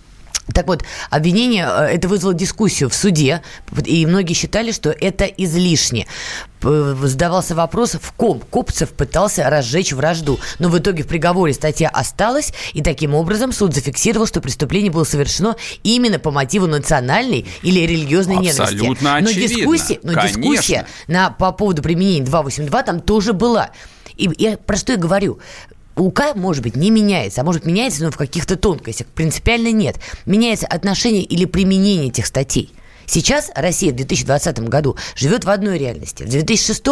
[0.52, 3.42] так вот, обвинение, э, это вызвало дискуссию в суде,
[3.86, 6.08] и многие считали, что это излишне.
[6.62, 10.40] Задавался вопрос, в ком Копцев пытался разжечь вражду.
[10.60, 15.04] Но в итоге в приговоре статья осталась, и таким образом суд зафиксировал, что преступление было
[15.04, 19.24] совершено именно по мотиву национальной или религиозной Абсолютно ненависти.
[19.24, 23.72] Но дискуссия, но дискуссия на, по поводу применения 282 там тоже была.
[24.16, 25.40] И я про что я говорю?
[25.96, 29.08] УК, может быть, не меняется, а может меняется, но в каких-то тонкостях.
[29.08, 30.00] Принципиально нет.
[30.26, 32.72] Меняется отношение или применение этих статей.
[33.06, 36.24] Сейчас Россия в 2020 году живет в одной реальности.
[36.24, 36.84] В 2006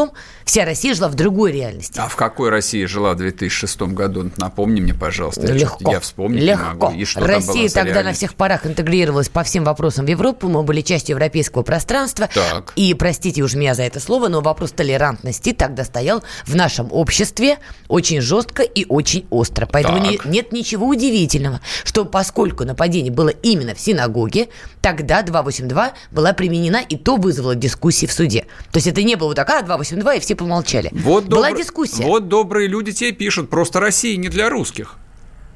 [0.46, 2.00] вся Россия жила в другой реальности.
[2.00, 4.32] А в какой России жила в 2006 году?
[4.38, 5.42] Напомни мне, пожалуйста.
[5.42, 5.92] Ну, легко.
[5.92, 6.64] Я вспомнить легко.
[6.64, 6.92] не могу.
[6.94, 10.48] И что Россия тогда на всех парах интегрировалась по всем вопросам в Европу.
[10.48, 12.30] Мы были частью европейского пространства.
[12.34, 12.74] Так.
[12.76, 17.58] И, простите уж меня за это слово, но вопрос толерантности тогда стоял в нашем обществе
[17.88, 19.66] очень жестко и очень остро.
[19.66, 24.50] Поэтому не, нет ничего удивительного, что поскольку нападение было именно в синагоге,
[24.82, 28.46] тогда 282 была применена, и то вызвало дискуссии в суде.
[28.72, 30.90] То есть это не было так, а, 282, и все помолчали.
[30.94, 31.62] Вот была добр...
[31.62, 32.04] дискуссия.
[32.04, 34.96] Вот добрые люди тебе пишут, просто Россия не для русских.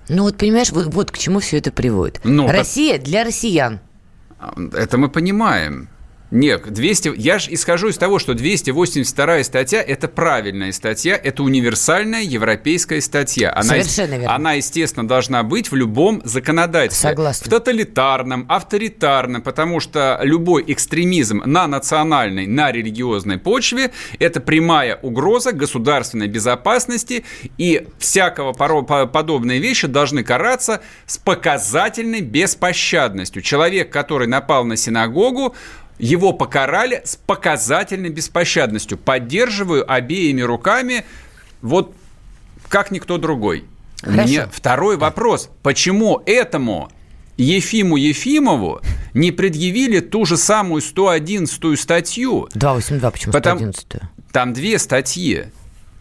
[0.08, 2.22] Ну вот понимаешь, вот, вот к чему все это приводит.
[2.24, 3.04] Ну, Россия так...
[3.04, 3.80] для россиян.
[4.74, 5.90] Это мы понимаем.
[6.32, 12.24] Нет, 200, я же исхожу из того, что 282 статья– это правильная статья, это универсальная
[12.24, 13.54] европейская статья.
[13.54, 14.36] Она, Совершенно верно.
[14.36, 17.10] Она, естественно, должна быть в любом законодательстве.
[17.10, 17.46] Согласна.
[17.46, 25.52] В тоталитарном, авторитарном, потому что любой экстремизм на национальной, на религиозной почве– это прямая угроза
[25.52, 27.24] государственной безопасности,
[27.58, 33.44] и всякого подобные вещи должны караться с показательной беспощадностью.
[33.44, 35.56] Человек, который напал на синагогу,
[35.98, 38.98] его покарали с показательной беспощадностью.
[38.98, 41.06] Поддерживаю обеими руками,
[41.62, 41.94] вот
[42.68, 43.66] как никто другой.
[44.02, 44.24] Хорошо.
[44.24, 45.50] Мне второй вопрос.
[45.64, 46.90] Почему этому
[47.38, 48.82] Ефиму Ефимову
[49.14, 52.50] не предъявили ту же самую 111 статью?
[52.54, 53.88] 282, почему 111?
[53.88, 55.46] Потому, там две статьи.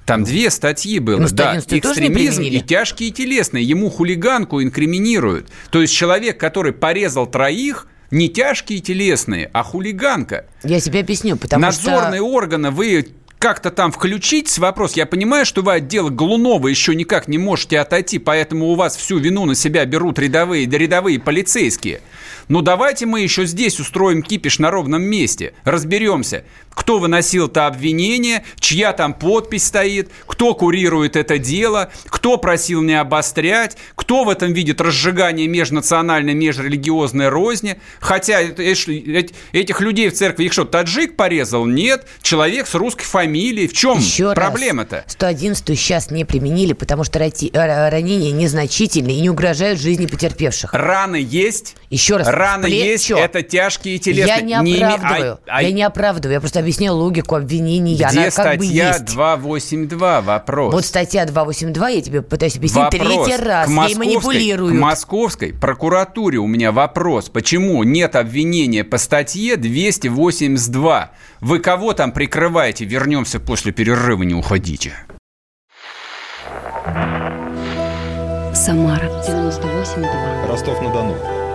[0.07, 1.19] Там две статьи было.
[1.19, 3.65] Ну, да, экстремизм и тяжкие телесные.
[3.65, 5.49] Ему хулиганку инкриминируют.
[5.71, 10.47] То есть человек, который порезал троих, не тяжкие телесные, а хулиганка.
[10.63, 12.31] Я себе объясню, потому Надзорные что...
[12.31, 14.95] органы, вы как-то там включить вопрос.
[14.95, 18.97] Я понимаю, что вы от дела Голунова еще никак не можете отойти, поэтому у вас
[18.97, 22.01] всю вину на себя берут рядовые, рядовые полицейские.
[22.49, 25.55] Но давайте мы еще здесь устроим кипиш на ровном месте.
[25.65, 32.83] Разберемся, кто выносил это обвинение, чья там подпись стоит, кто курирует это дело, кто просил
[32.83, 37.81] не обострять, кто в этом видит разжигание межнациональной, межрелигиозной розни.
[38.01, 41.67] Хотя этих людей в церкви, их что, таджик порезал?
[41.67, 42.07] Нет.
[42.23, 43.69] Человек с русской фамилией.
[43.69, 43.99] В чем
[44.35, 45.05] проблема-то?
[45.07, 50.73] 111 сейчас не применили, потому что э, ранения незначительные и не угрожают жизни потерпевших.
[50.75, 51.77] Раны есть?
[51.91, 52.27] Еще раз.
[52.35, 52.85] Раны плечо.
[52.85, 54.27] есть, это тяжкие телесные.
[54.27, 55.39] Я не оправдываю.
[55.45, 56.35] Не, а, я не оправдываю.
[56.35, 57.95] Я просто объясняю логику обвинений.
[57.95, 60.21] Где Она статья как бы 282?
[60.21, 60.75] Вопрос.
[60.75, 63.27] Вот статья 282, я тебе пытаюсь объяснить вопрос.
[63.27, 63.67] третий раз.
[63.67, 64.77] К Ей манипулируют.
[64.77, 67.29] К московской прокуратуре у меня вопрос.
[67.29, 71.11] Почему нет обвинения по статье 282?
[71.41, 72.85] Вы кого там прикрываете?
[72.85, 74.93] Вернемся после перерыва, не уходите.
[78.55, 80.49] Самара 98,2.
[80.49, 81.44] Ростов-на-Дону.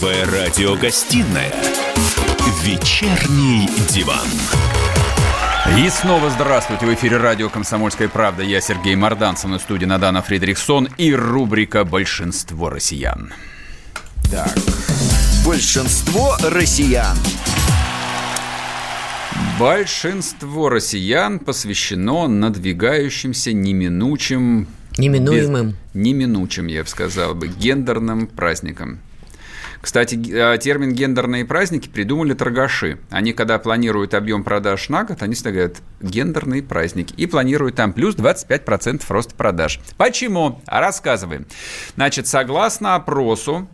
[0.00, 1.52] Первая радиогостинная
[2.62, 4.26] «Вечерний диван».
[5.78, 6.86] И снова здравствуйте.
[6.86, 8.42] В эфире радио «Комсомольская правда».
[8.42, 13.34] Я Сергей Мордан, со мной в студии Надана Фридрихсон и рубрика «Большинство россиян».
[14.30, 14.56] Так.
[15.44, 17.18] Большинство россиян.
[19.58, 24.66] Большинство россиян посвящено надвигающимся неминучим...
[24.96, 25.70] Неминуемым.
[25.70, 29.00] Без, неминучим, я бы сказал бы, гендерным праздникам.
[29.80, 32.98] Кстати, а, термин «гендерные праздники» придумали торгаши.
[33.08, 37.92] Они, когда планируют объем продаж на год, они всегда говорят «гендерные праздники» и планируют там
[37.92, 39.80] плюс 25% роста продаж.
[39.96, 40.60] Почему?
[40.66, 41.46] Рассказываем.
[41.96, 43.68] Значит, согласно опросу,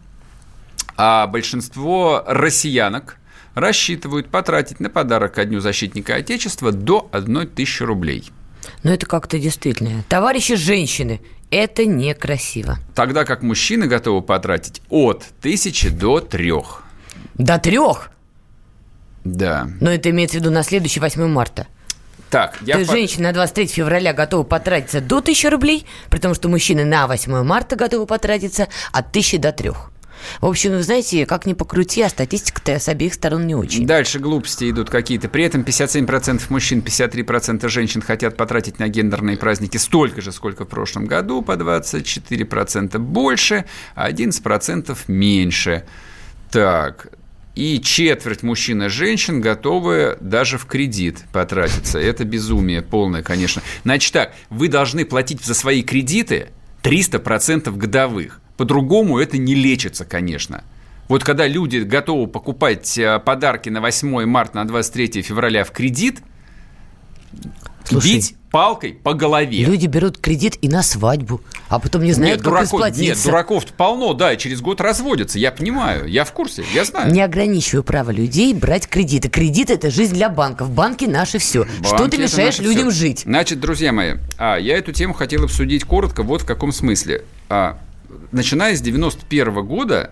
[0.97, 3.16] а большинство россиянок
[3.55, 8.31] рассчитывают потратить на подарок ко Дню защитника Отечества до 1 тысячи рублей.
[8.83, 10.05] Ну, это как-то действительно.
[10.09, 12.79] Товарищи женщины, это некрасиво.
[12.95, 16.83] Тогда как мужчины готовы потратить от тысячи до трех.
[17.35, 18.11] До трех?
[19.25, 19.69] Да.
[19.81, 21.67] Но это имеется в виду на следующий 8 марта.
[22.31, 22.97] Так, я То есть по...
[22.97, 27.43] женщина на 23 февраля готова потратиться до 1000 рублей, при том, что мужчины на 8
[27.45, 29.71] марта готовы потратиться от 1000 до 3.
[30.41, 33.87] В общем, вы знаете, как ни покрути, а статистика-то с обеих сторон не очень.
[33.87, 35.29] Дальше глупости идут какие-то.
[35.29, 40.69] При этом 57% мужчин, 53% женщин хотят потратить на гендерные праздники столько же, сколько в
[40.69, 45.85] прошлом году, по 24% больше, а 11% меньше.
[46.51, 47.09] Так,
[47.57, 51.99] и четверть мужчин и женщин готовы даже в кредит потратиться.
[51.99, 53.62] Это безумие полное, конечно.
[53.83, 56.49] Значит так, вы должны платить за свои кредиты
[56.83, 58.41] 300% годовых.
[58.57, 60.64] По-другому это не лечится, конечно.
[61.09, 66.21] Вот когда люди готовы покупать э, подарки на 8 марта, на 23 февраля в кредит,
[67.85, 69.64] Слушай, бить палкой по голове.
[69.64, 73.03] Люди берут кредит и на свадьбу, а потом не знают, нет, как дураков, расплатиться.
[73.03, 75.38] Нет, дураков полно, да, и через год разводятся.
[75.38, 77.12] Я понимаю, я в курсе, я знаю.
[77.12, 79.29] Не ограничиваю право людей брать кредиты.
[79.29, 80.71] Кредит– это жизнь для банков.
[80.71, 81.64] Банки– наше все.
[81.64, 82.99] Банки Что ты мешаешь людям все.
[82.99, 83.23] жить?
[83.25, 87.25] Значит, друзья мои, а, я эту тему хотел обсудить коротко вот в каком смысле.
[87.49, 87.79] А,
[88.33, 90.11] начиная с 91 года,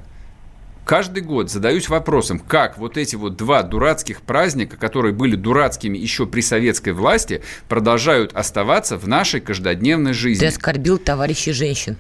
[0.85, 6.27] каждый год задаюсь вопросом, как вот эти вот два дурацких праздника, которые были дурацкими еще
[6.27, 10.41] при советской власти, продолжают оставаться в нашей каждодневной жизни.
[10.41, 11.97] Ты оскорбил товарищей женщин.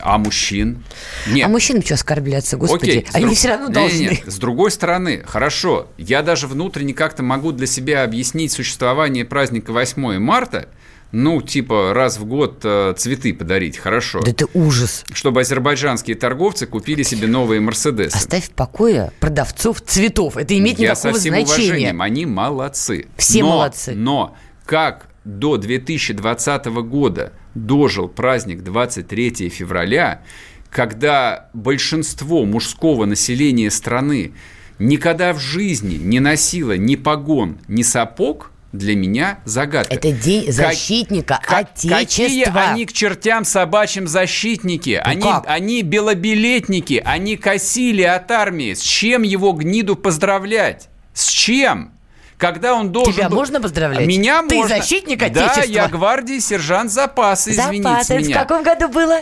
[0.00, 0.84] А мужчин?
[1.28, 1.46] Нет.
[1.46, 2.90] А мужчин что оскорбляться, господи?
[2.90, 3.36] Окей, Они друг...
[3.36, 3.98] все равно должны.
[3.98, 4.22] Нет, нет.
[4.26, 10.18] С другой стороны, хорошо, я даже внутренне как-то могу для себя объяснить существование праздника 8
[10.18, 10.68] марта,
[11.10, 14.20] ну, типа, раз в год э, цветы подарить, хорошо.
[14.20, 15.04] Да это ужас.
[15.12, 18.14] Чтобы азербайджанские торговцы купили себе новые Мерседесы.
[18.14, 20.36] Оставь в покое продавцов цветов.
[20.36, 21.64] Это имеет Я никакого со всем значения.
[21.64, 23.06] уважением, они молодцы.
[23.16, 23.94] Все но, молодцы.
[23.94, 30.22] Но как до 2020 года дожил праздник 23 февраля,
[30.68, 34.34] когда большинство мужского населения страны
[34.78, 39.94] никогда в жизни не носило ни погон, ни сапог– для меня загадка.
[39.94, 41.96] Это день защитника как, Отечества.
[41.98, 45.00] Какие они к чертям собачьим защитники?
[45.04, 45.44] Ну они, как?
[45.46, 48.74] они белобилетники, они косили от армии.
[48.74, 50.88] С чем его гниду поздравлять?
[51.14, 51.92] С чем?
[52.36, 53.14] Когда он должен...
[53.14, 54.06] Тебя был- можно поздравлять?
[54.06, 54.76] Меня Ты можно.
[54.76, 55.72] защитник Да, Отечества?
[55.72, 58.14] я гвардии сержант запаса, извините Запасы.
[58.14, 58.40] Это в меня.
[58.42, 59.20] каком году было?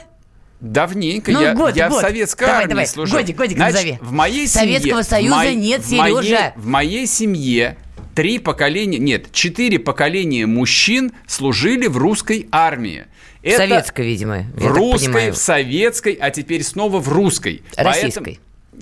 [0.60, 1.30] Давненько.
[1.32, 1.98] Ну, я год, я год.
[1.98, 3.18] в советской Давай, армии давай, служил.
[3.18, 3.98] годик, годик Значит, назови.
[4.00, 6.52] В моей Советского семье, в Союза моей- нет, в моей- Сережа.
[6.56, 7.76] В моей семье
[8.16, 13.04] три поколения, нет, четыре поколения мужчин служили в русской армии.
[13.44, 15.32] В советской, видимо, В русской, понимаю.
[15.34, 17.62] в советской, а теперь снова в русской.
[17.76, 18.14] Российской.
[18.14, 18.36] Поэтому-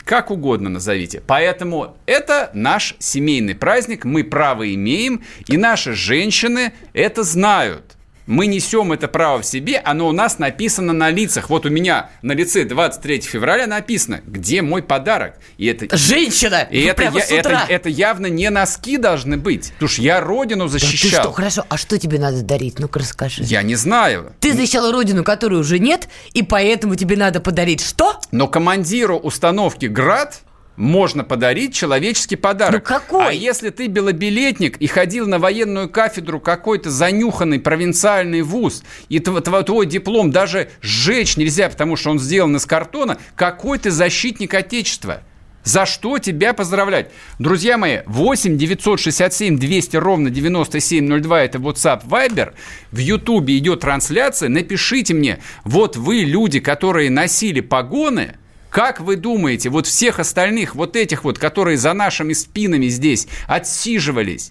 [0.04, 1.20] как угодно назовите.
[1.26, 7.93] Поэтому это наш семейный праздник, мы право имеем, и наши женщины это знают.
[8.26, 11.50] Мы несем это право в себе, оно у нас написано на лицах.
[11.50, 15.34] Вот у меня на лице 23 февраля написано, где мой подарок.
[15.58, 16.66] И это, Женщина!
[16.70, 19.72] и это, Прямо я- это, это явно не носки должны быть.
[19.74, 21.22] Потому что я родину Да ты защищал.
[21.24, 22.78] что, хорошо, а что тебе надо дарить?
[22.78, 23.42] Ну-ка расскажи.
[23.44, 24.32] Я не знаю.
[24.40, 28.18] Ты защищала родину, которой уже нет, и поэтому тебе надо подарить что?
[28.32, 30.40] Но командиру установки «Град»
[30.76, 32.74] можно подарить человеческий подарок.
[32.74, 33.28] Ну какой?
[33.28, 39.40] А если ты белобилетник и ходил на военную кафедру какой-то занюханный провинциальный вуз, и тв-
[39.42, 44.54] тв- твой диплом даже сжечь нельзя, потому что он сделан из картона, какой ты защитник
[44.54, 45.22] Отечества?
[45.62, 47.10] За что тебя поздравлять?
[47.38, 52.52] Друзья мои, 8 967 200 ровно 9702 это WhatsApp Viber.
[52.92, 54.50] В Ютубе идет трансляция.
[54.50, 58.34] Напишите мне, вот вы люди, которые носили погоны,
[58.74, 64.50] как вы думаете, вот всех остальных, вот этих вот, которые за нашими спинами здесь отсиживались,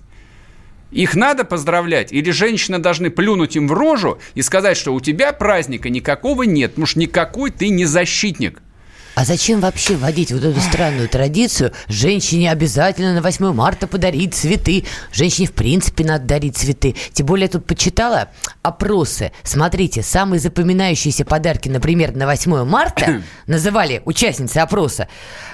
[0.91, 2.13] их надо поздравлять?
[2.13, 6.71] Или женщины должны плюнуть им в рожу и сказать, что у тебя праздника никакого нет,
[6.71, 8.61] потому что никакой ты не защитник?
[9.16, 11.72] А зачем вообще вводить вот эту странную традицию?
[11.88, 14.86] Женщине обязательно на 8 марта подарить цветы.
[15.11, 16.95] Женщине, в принципе, надо дарить цветы.
[17.14, 18.32] Тем более, я тут почитала
[18.64, 19.32] опросы.
[19.43, 25.07] Смотрите, самые запоминающиеся подарки, например, на 8 марта называли участницы опроса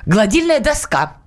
[0.06, 1.18] гладильная доска,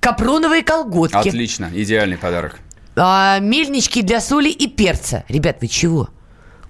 [0.00, 2.58] капроновые колготки, Отлично, идеальный подарок.
[2.96, 5.24] а, мельнички для соли и перца.
[5.28, 6.08] Ребят, вы чего?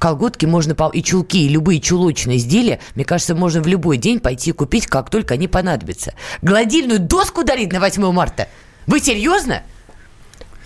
[0.02, 4.50] Колготки можно и чулки, и любые чулочные изделия, мне кажется, можно в любой день пойти
[4.50, 6.14] купить, как только они понадобятся.
[6.42, 8.48] Гладильную доску дарить на 8 марта?
[8.88, 9.62] Вы серьезно?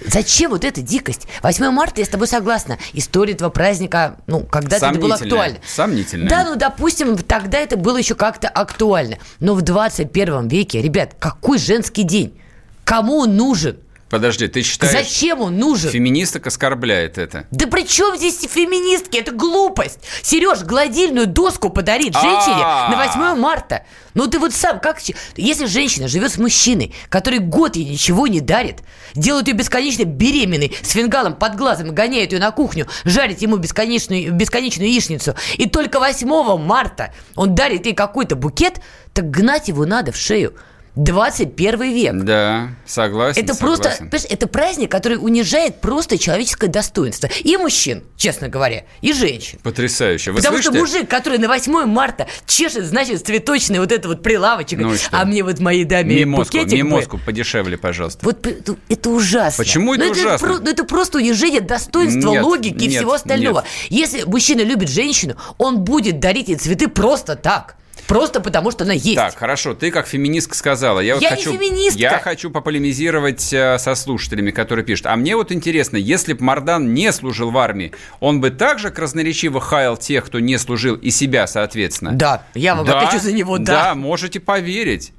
[0.06, 1.26] Зачем вот эта дикость?
[1.42, 2.78] 8 марта, я с тобой согласна.
[2.94, 5.58] История этого праздника, ну, когда-то это было актуально.
[5.66, 6.30] Сомнительное.
[6.30, 9.18] Да, ну, допустим, тогда это было еще как-то актуально.
[9.40, 12.40] Но в 21 веке, ребят, какой женский день?
[12.84, 13.76] Кому он нужен?
[14.08, 14.92] Подожди, ты считаешь...
[14.92, 15.90] Зачем он нужен?
[15.90, 17.46] Феминисток оскорбляет это.
[17.50, 19.18] Да при чем здесь феминистки?
[19.18, 19.98] Это глупость.
[20.22, 22.88] Сереж, гладильную доску подарит женщине А.
[22.90, 23.84] на 8 марта.
[24.14, 25.00] Ну ты вот сам, как...
[25.36, 28.78] Если женщина живет с мужчиной, который год ей ничего не дарит,
[29.14, 34.32] делает ее бесконечно беременной, с фингалом под глазом, гоняет ее на кухню, жарит ему бесконечную,
[34.32, 36.28] бесконечную яичницу, и только 8
[36.58, 38.80] марта он дарит ей какой-то букет,
[39.12, 40.54] так гнать его надо в шею.
[40.96, 42.14] 21 век.
[42.24, 43.42] Да, согласен.
[43.42, 47.28] Это просто, понимаешь, это праздник, который унижает просто человеческое достоинство.
[47.44, 49.58] И мужчин, честно говоря, и женщин.
[49.62, 50.30] Потрясающе.
[50.32, 50.72] Вы Потому слышите?
[50.72, 54.98] что мужик, который на 8 марта чешет, значит, цветочный вот это вот прилавочек, Ну и
[55.12, 56.76] а мне вот моей даме Мимозку, букетик бы.
[56.78, 58.24] мимозку подешевле, пожалуйста.
[58.24, 59.62] Вот это, это ужасно.
[59.62, 60.48] Почему это Ну, ужасно?
[60.48, 63.64] про- ну, это просто унижение достоинства, Нет, логики и нет, всего остального.
[63.90, 63.90] нет.
[64.08, 67.76] Если мужчина любит женщину, он будет дарить ей цветы просто так.
[68.06, 69.16] Просто потому, что она есть.
[69.16, 71.00] Так, хорошо, ты как феминистка сказала.
[71.00, 72.00] Я, вот Я не хочу, феминистка.
[72.00, 75.06] Я хочу пополемизировать э, со слушателями, которые пишут.
[75.06, 79.60] А мне вот интересно, если бы Мардан не служил в армии, он бы также красноречиво
[79.60, 82.12] хаял тех, кто не служил, и себя, соответственно?
[82.12, 83.64] Да, я вам отвечу за него, да.
[83.86, 85.12] Да, можете поверить.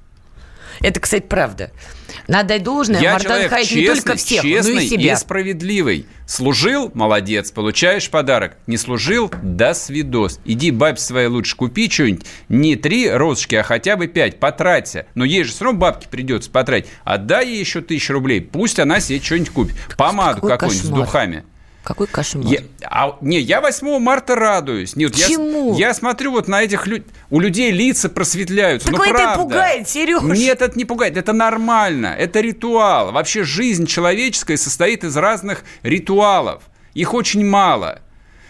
[0.82, 1.72] Это, кстати, правда.
[2.28, 5.14] Надо дать должное, Я Мардан человек не честный, только всех, но честный и себя.
[5.14, 6.06] и справедливый.
[6.26, 8.58] Служил– молодец, получаешь подарок.
[8.68, 10.40] Не служил– до свидос.
[10.46, 12.26] Иди бабе своей лучше купи что-нибудь.
[12.50, 14.40] Не три розочки, а хотя бы пять.
[14.40, 15.06] Потраться.
[15.16, 16.90] Но ей же все равно бабки придется потратить.
[17.04, 18.42] Отдай ей еще тысячу рублей.
[18.42, 19.76] Пусть она себе что-нибудь купит.
[19.98, 21.44] Помаду какую-нибудь с духами.
[21.88, 22.46] Какой кошмар.
[22.46, 24.98] Я, а, не, я 8 марта радуюсь.
[24.98, 25.74] Нет, я Чему?
[25.78, 27.08] Я, смотрю вот на этих людей.
[27.30, 28.90] У людей лица просветляются.
[28.90, 29.42] Так ну, это правда.
[29.42, 30.22] пугает, Серёж.
[30.24, 31.16] Нет, это не пугает.
[31.16, 32.08] Это нормально.
[32.08, 33.14] Это ритуал.
[33.14, 36.64] Вообще жизнь человеческая состоит из разных ритуалов.
[36.94, 38.02] Их очень мало.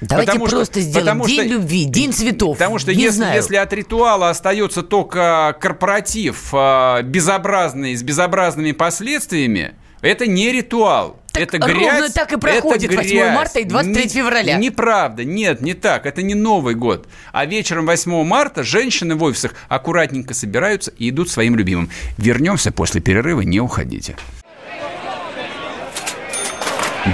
[0.02, 2.58] Давайте Потому что- просто сделаем потому день что- любви, день цветов.
[2.58, 3.36] Потому что Не если, знаю.
[3.36, 11.20] если от ритуала остается только корпоратив э, безобразный, с безобразными последствиями, это не ритуал.
[11.40, 12.14] Это ровно грязь.
[12.14, 13.36] так и это проходит 8 грязь.
[13.36, 14.58] марта и 23 Не- февраля.
[14.58, 16.06] Неправда, нет, не так.
[16.06, 17.08] Это не Новый год.
[17.32, 21.90] А вечером 8 марта женщины в офисах аккуратненько собираются и идут своим любимым.
[22.18, 24.16] Вернемся после перерыва, не уходите.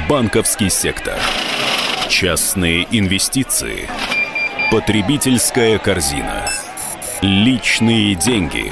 [0.09, 1.15] Банковский сектор.
[2.09, 3.87] Частные инвестиции.
[4.71, 6.49] Потребительская корзина.
[7.21, 8.71] Личные деньги.